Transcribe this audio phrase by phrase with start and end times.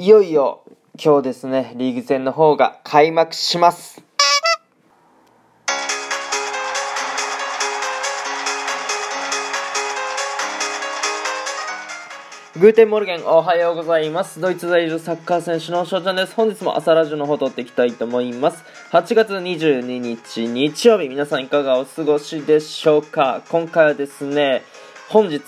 [0.00, 0.62] いよいよ
[0.96, 4.00] 今日ですね、リーグ戦の方が開幕します。
[12.60, 14.40] Guten Morgen おはようございます。
[14.40, 16.34] ドイツ在住サッカー選手の翔ちゃんです。
[16.36, 18.62] 本日も朝ラジオの方撮っていきたいと思います。
[18.92, 23.42] 8月22日日曜日、皆さんいかがお過ごしでしょうか？
[23.48, 24.62] 今回はですね、
[25.08, 25.40] 本日、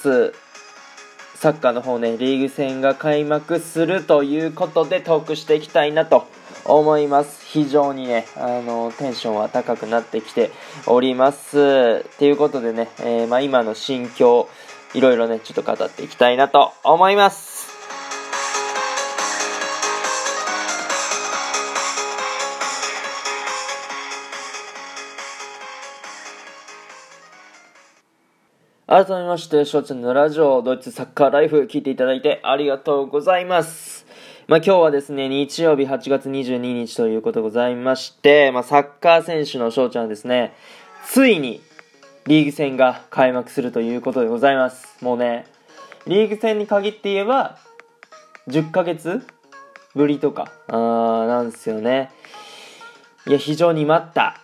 [1.40, 6.26] サッカーの方ね、リーグ戦が開幕するということでトークしていきたいなと
[6.66, 7.46] 思います。
[7.46, 10.50] 非常にね、あの、テンションは高くなってきて
[10.86, 12.04] おります。
[12.18, 14.50] ということでね、えーまあ、今の心境、
[14.92, 17.69] いろいろね、ちょっと語っていきたいなと思います。
[28.90, 34.04] 改めまして、翔ちゃんのラジオ、ドイツサッカーライフ、聞いていただいてありがとうございます。
[34.48, 40.56] まあ、今日はですね、日曜日8月22日ということでございまして、まあ、サッカー選手の翔ちゃんですね、
[41.06, 41.60] ついに
[42.26, 45.04] リーグ戦が開幕するということでございます。
[45.04, 45.46] もうね、
[46.08, 47.58] リーグ戦に限って言えば、
[48.48, 49.24] 10ヶ月
[49.94, 52.10] ぶりとか、あーなんですよね。
[53.28, 54.40] いや、非常に待った。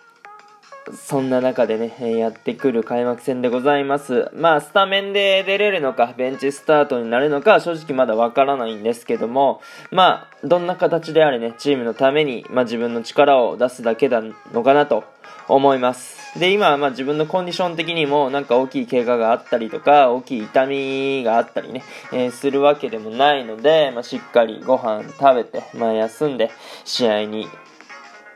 [0.93, 4.29] そんな中でね、やってくる開幕戦でございます。
[4.33, 14.21] まあ、スタメンで出れるのか、ベンチスタートになるのか、正直まだわからないんですけども、まあ、どんな形であれね、チームのために、まあ、自分の力を出すだけな
[14.53, 15.03] のかなと
[15.47, 16.39] 思います。
[16.39, 26.51] で、今はまあ自分のコンディション的にも、なんか大きい怪我があったりとか、大きい痛みがあったりね、えーするわけでもないので、まあ、しっかりご飯食べて、まあ、休んで、
[26.83, 27.47] 試合に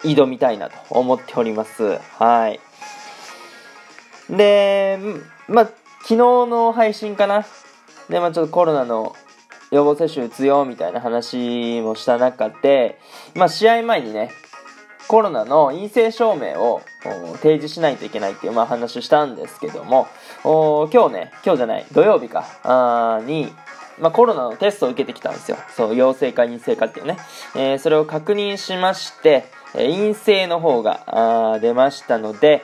[0.04, 2.00] 挑みたいなと思っております。
[2.18, 2.60] はい。
[4.30, 5.00] で、
[5.48, 5.66] まあ、
[6.04, 7.46] 昨日の配信かな。
[8.10, 9.16] で、まあ、ちょっとコロナの
[9.72, 13.00] 予防接種打つよみたいな話もした中で、
[13.36, 14.32] まあ、試合前にね、
[15.08, 16.82] コロナの陰性証明を
[17.38, 20.08] 提示しないといけないっていう、まあ、話をしたんですけども、
[20.44, 23.54] 今日ね、今日じゃない、土曜日か、あに、
[24.00, 25.58] まあ、コロナのテストを受けてきたんですよ。
[25.76, 27.18] そう、陽性か陰性かっていうね。
[27.56, 32.64] えーそれを確認しまして、陰性の方が出ましたので、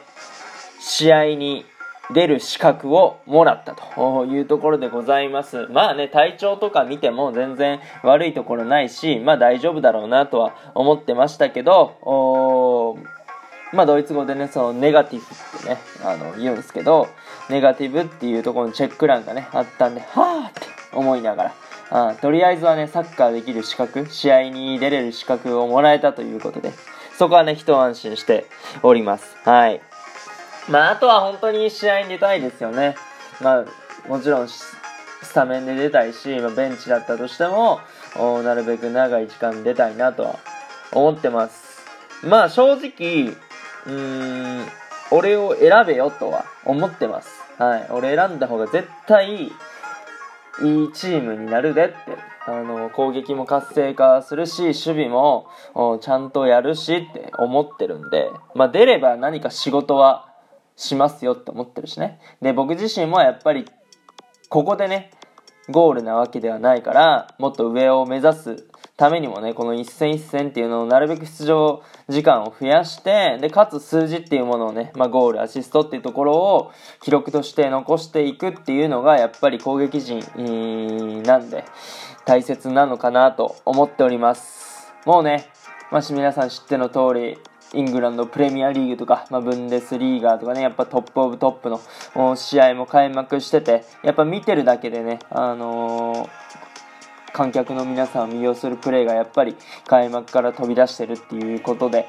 [0.80, 1.66] 試合に
[2.14, 5.68] 出る資格をもらったというところでございます。
[5.68, 12.98] まあね、体調とか見ても全然悪いところないし、まあ大丈夫だろうなとは思ってましたけど、
[13.74, 17.10] まあドイツ語でね、そのネガティブってね、あの言うんですけど、
[17.50, 20.62] ネガティブっていうところのチェック欄がね、あったんで、はぁって
[20.94, 21.54] 思いながら、
[21.90, 26.72] あとりあえずはね、サッカーできる資格、試合に出れる資格をもらえたということで、
[27.18, 28.46] そこはね、一安心して
[28.84, 29.36] おります。
[29.44, 29.82] はい。
[30.70, 32.96] まあ、あとは本当に試合に出たいですよね。
[33.42, 33.66] まあ、
[34.08, 34.76] もちろんス
[35.34, 37.80] タメンで出たいし、まあ、ベンチだったとしても、
[38.44, 40.40] なるべく長い時間出たいなとは
[40.92, 41.86] 思ってます。
[42.24, 43.36] まあ、正直、
[43.86, 44.66] うーん、
[45.12, 47.30] 俺を選べよとは思ってます。
[47.58, 47.88] はい。
[47.90, 49.52] 俺選んだ方が絶対いい
[50.94, 51.96] チームになるでって。
[52.50, 55.48] あの、攻撃も活性化するし、守備も
[56.00, 60.34] ちゃんとやるしって思ってるんで、まあ出れば何か仕事は
[60.78, 62.22] しますよって思ってるしね。
[62.42, 63.66] で、僕自身もやっぱり、
[64.48, 65.12] ここでね、
[65.70, 80.22] ゴールなわけではないから、もっと上を目指すためにもね、この一戦一戦っていうのをなるべく出場時間を増やして、で、かつ数字っていうものをね、まあゴール、アシストっていうところを記録として残していくっていうのが、やっぱり攻撃陣
[81.22, 81.64] なんで、
[82.26, 84.92] 大切なのかなと思っております。
[85.06, 85.48] もうね、
[85.92, 87.38] まあ、皆さん知っての通り、
[87.74, 96.67] イングランドプレミアリーグとか、まあ、ブンデスリーガーとかね、やっぱトップオブトップの試合も開幕してて、やっぱ見てるだけでね、あのー
[97.38, 99.56] 観客の皆さんを魅了するプレーがやっぱり
[99.86, 102.08] 開幕から飛び出してるっていうことで、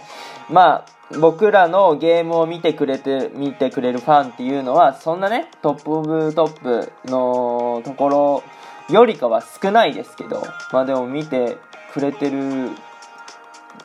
[0.49, 8.43] まあ、僕らのゲームを見てくれて、見てくれるファンっていうのは、そんなね、トップオブトップのところ
[8.89, 11.59] よりかは少ないですけど、まあでも見て
[11.93, 12.71] くれてる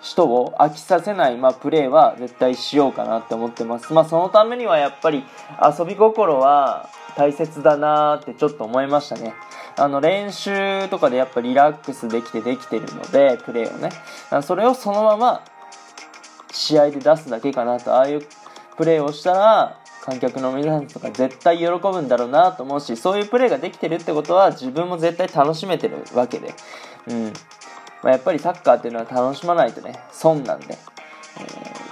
[0.01, 3.91] 人を飽きさせない、まあ、プレーは絶対しようかなって思ってます。
[3.91, 5.25] まあそのためにはやっぱり
[5.77, 9.33] 遊び心は大切だなってちょっと思いましたね。
[9.77, 13.89] あの練習とかでやっぱリラックスできてできてるので、プレーをね。
[14.41, 15.43] それをそのまま
[16.51, 18.21] 試合で出すだけかなと、ああいう
[18.77, 26.53] プレーをしたら、観客の皆さんとか絶対喜ぶんだろうなと思うし、そういうプレーができてるってことは自分も絶対楽しめてるわけで。
[27.07, 27.33] うん。
[28.03, 30.77] まあ、やっぱりサッカーっていうのは楽しまないとね、損なんで、
[31.39, 31.83] えー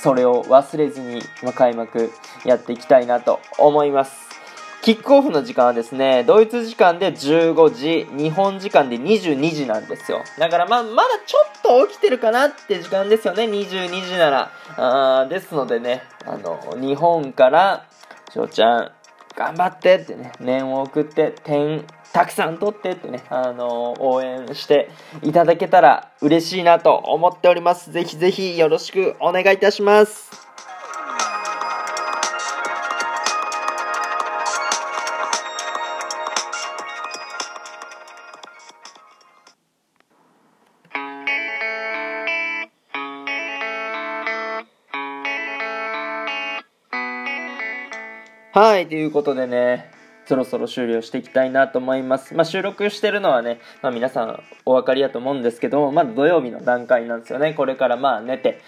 [0.00, 2.12] それを忘れずに、まあ、開幕
[2.44, 4.27] やっていきたいなと思います。
[4.82, 10.22] キックオフの時間はですね、ドイツ時間で15時、日本時間で22時なんですよ。
[10.38, 14.50] だからまあ、まだちょっと起きてるかなって時間ですよね、22時なら。
[14.76, 17.86] あですのでね、あの、日本から、
[18.32, 18.92] 翔ちゃん、
[19.36, 24.90] 頑張ってってね、念を送って、点、たくさん取ってってね、あの応援して
[25.22, 27.92] いただけたら嬉しいなと思っております。
[27.92, 30.47] ぜひぜひよろしくお願いいたします。
[48.60, 49.88] はい、ということでね、
[50.26, 52.34] そろそろ終了していきたいなと思います。
[52.34, 57.54] まあ、収録してるのはね、まあ、皆さんお分かりやと思うんですけども、まだ土曜日の段階なんですよね。
[57.54, 58.60] これからまあ寝て、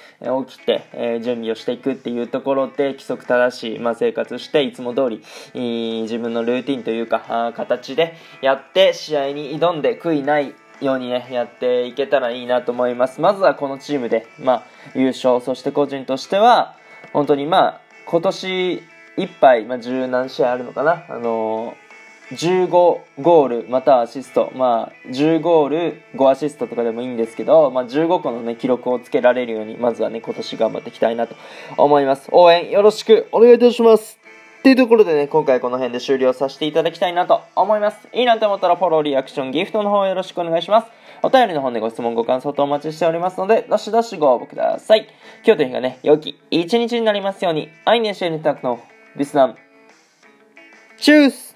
[0.47, 5.25] 起きて、えー、準備をしていくっていうところで規則正しい、まあ、生活して、いつも通り、
[6.03, 13.21] 自分のルーティンというか、あ形でやって試合に挑んで悔いないようにね、やっていけたらいいなと思います。
[13.21, 14.63] まずはこのチームで、まあ、
[14.95, 16.77] 優勝、そして個人としては、
[17.13, 18.83] 本当にまあ、今年
[19.21, 31.35] 1杯、まあ、十何試合あるのかな、あのー、15ゴールまたはアシスト、まあ、10ゴール5アシストとかでもいいんですけど、まあ、15個の、ね、記録をつけられるようにまずはね今年頑張っていきたいなと
[31.77, 34.21] 思います応援よろしくお願いいたします
[34.61, 38.09] っていうところでね、今回この辺で終了させていただきたいなと思います。
[38.13, 40.89] いいなと思ったらフォロー、リアクション、ギフトの方よろしくお願いします。
[41.23, 45.09] お便りの方でご質問、ご感想とお待ちしておりますので、どしどしご応募ください。
[45.47, 48.81] 今日という日がね、良き一日になりますように、アイネシェルタクの
[50.97, 51.50] チュース。